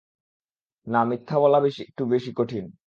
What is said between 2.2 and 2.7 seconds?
কঠিন।